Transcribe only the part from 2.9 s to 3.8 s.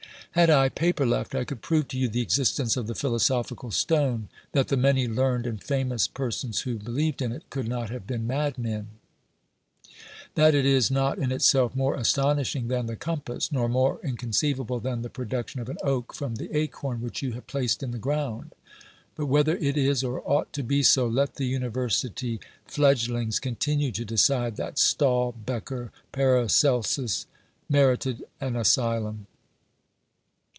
philosophical